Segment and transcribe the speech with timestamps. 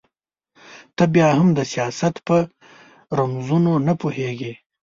[0.95, 2.37] ته بيا هم د سياست په
[3.17, 3.57] رموزو
[3.87, 4.53] نه پوهېږې.